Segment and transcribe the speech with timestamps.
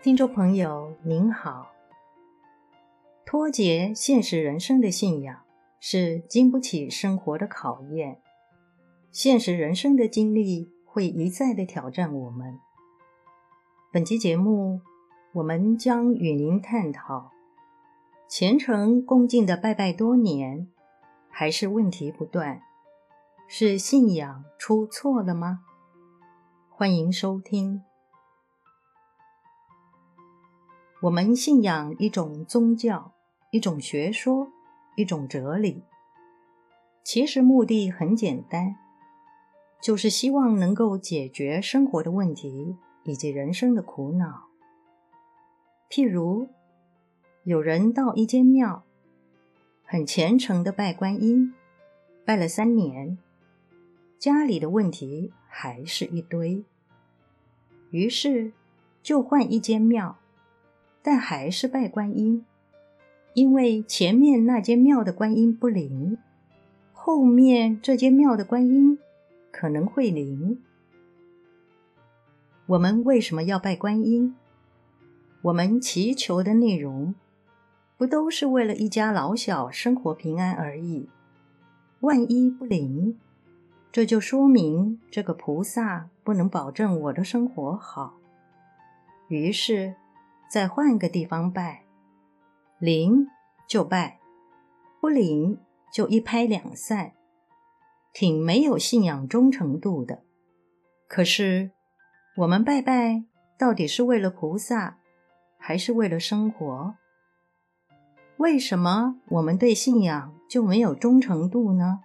[0.00, 1.72] 听众朋友您好，
[3.26, 5.40] 脱节现实人生的信仰
[5.80, 8.22] 是经不起生活的考验，
[9.10, 12.60] 现实人生的经历会一再的挑战我们。
[13.92, 14.80] 本期节目，
[15.32, 17.32] 我们将与您探讨：
[18.28, 20.68] 虔诚恭敬的拜拜多年，
[21.28, 22.62] 还是问题不断？
[23.48, 25.58] 是信仰出错了吗？
[26.70, 27.82] 欢迎收听。
[31.00, 33.12] 我们信仰一种宗教，
[33.52, 34.48] 一种学说，
[34.96, 35.84] 一种哲理。
[37.04, 38.74] 其实目的很简单，
[39.80, 44.48] 就是希望能够解决生活的问题以及人生的苦恼。
[45.88, 46.48] 譬如，
[47.44, 48.82] 有人到一间庙，
[49.84, 51.54] 很虔诚的拜观音，
[52.24, 53.16] 拜了三年，
[54.18, 56.64] 家里的问题还是一堆，
[57.90, 58.52] 于是
[59.00, 60.18] 就换一间庙。
[61.10, 62.44] 但还是拜观音，
[63.32, 66.18] 因为前面那间庙的观音不灵，
[66.92, 68.98] 后面这间庙的观音
[69.50, 70.62] 可能会灵。
[72.66, 74.36] 我们为什么要拜观音？
[75.40, 77.14] 我们祈求的内容，
[77.96, 81.08] 不都是为了一家老小生活平安而已？
[82.00, 83.18] 万一不灵，
[83.90, 88.18] 这就说明这个菩萨不能保证我的生活好。
[89.28, 89.94] 于是。
[90.48, 91.84] 再换个地方拜，
[92.78, 93.26] 灵
[93.68, 94.18] 就拜，
[94.98, 95.60] 不灵
[95.92, 97.12] 就一拍两散，
[98.14, 100.24] 挺没有信仰忠诚度的。
[101.06, 101.72] 可是
[102.38, 103.24] 我们拜拜
[103.58, 104.98] 到底是为了菩萨，
[105.58, 106.94] 还是为了生活？
[108.38, 112.00] 为什么我们对信仰就没有忠诚度呢？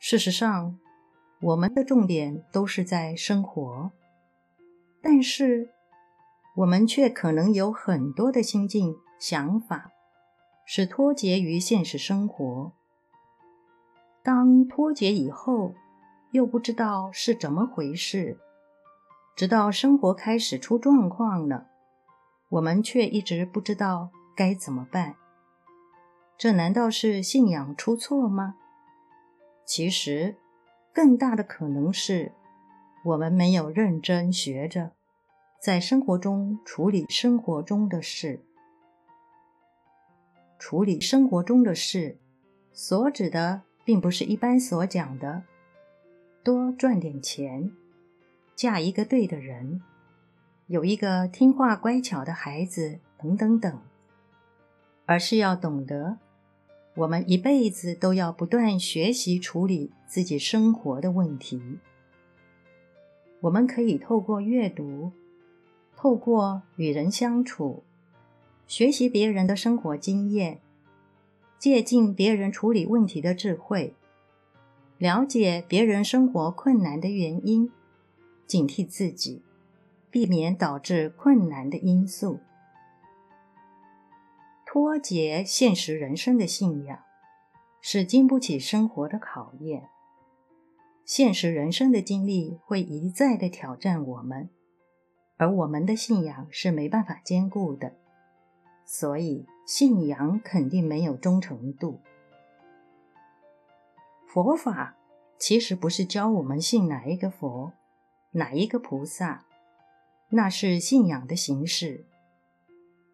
[0.00, 0.76] 事实上，
[1.40, 3.92] 我们的重点都是在生活，
[5.00, 5.75] 但是。
[6.56, 9.92] 我们却可能有很多的心境、想法，
[10.64, 12.72] 是脱节于现实生活。
[14.22, 15.74] 当脱节以后，
[16.32, 18.38] 又不知道是怎么回事，
[19.36, 21.68] 直到生活开始出状况了，
[22.48, 25.14] 我们却一直不知道该怎么办。
[26.38, 28.56] 这难道是信仰出错吗？
[29.66, 30.36] 其实，
[30.94, 32.32] 更大的可能是
[33.04, 34.95] 我们没有认真学着。
[35.66, 38.38] 在生活中处理生活中的事，
[40.60, 42.18] 处理生活中的事，
[42.72, 45.42] 所指的并不是一般所讲的
[46.44, 47.72] 多赚点钱、
[48.54, 49.82] 嫁一个对的人、
[50.68, 53.80] 有一个听话乖巧的孩子等等等，
[55.04, 56.18] 而是要懂得，
[56.94, 61.80] 我们一辈子都要不断学习处理自己生活的问题。
[63.40, 65.10] 我们可以透过阅读。
[66.06, 67.82] 透过与人相处，
[68.68, 70.60] 学习别人的生活经验，
[71.58, 73.96] 借鉴别人处理问题的智慧，
[74.98, 77.72] 了解别人生活困难的原因，
[78.46, 79.42] 警惕自己，
[80.08, 82.38] 避免导致困难的因素。
[84.64, 87.00] 脱节现实人生的信仰，
[87.80, 89.88] 是经不起生活的考验。
[91.04, 94.48] 现实人生的经历会一再的挑战我们。
[95.36, 97.94] 而我们的信仰是没办法兼顾的，
[98.84, 102.00] 所以信仰肯定没有忠诚度。
[104.26, 104.96] 佛法
[105.38, 107.72] 其实不是教我们信哪一个佛、
[108.32, 109.44] 哪一个菩萨，
[110.30, 112.06] 那是信仰的形式。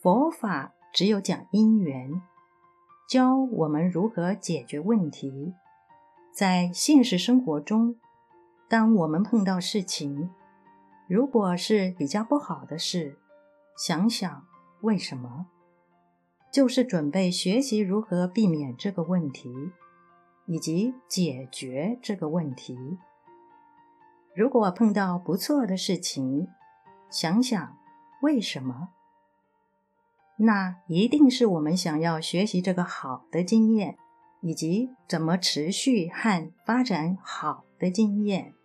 [0.00, 2.22] 佛法只有讲因缘，
[3.08, 5.52] 教我们如何解决问题。
[6.32, 7.96] 在现实生活中，
[8.68, 10.30] 当我们碰到事情，
[11.08, 13.16] 如果是比较不好的事，
[13.76, 14.44] 想想
[14.80, 15.46] 为什么，
[16.52, 19.48] 就是准备学习如何避免这个问题，
[20.46, 22.76] 以及解决这个问题。
[24.34, 26.48] 如果碰到不错的事情，
[27.08, 27.78] 想想
[28.22, 28.88] 为什么，
[30.38, 33.96] 那一定是我们想要学习这个好的经验，
[34.40, 38.55] 以及怎么持续和发展好的经验。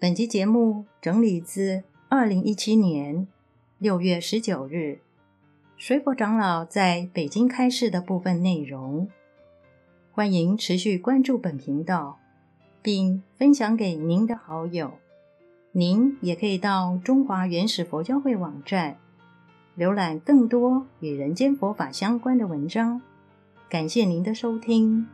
[0.00, 3.28] 本集节目整理自二零一七年
[3.76, 5.00] 六月十九日
[5.76, 9.10] 水佛长老在北京开示的部分内容。
[10.10, 12.18] 欢迎持续关注本频道，
[12.80, 14.94] 并分享给您的好友。
[15.72, 18.96] 您也可以到中华原始佛教会网站
[19.76, 23.02] 浏览更多与人间佛法相关的文章。
[23.68, 25.06] 感谢您的收听。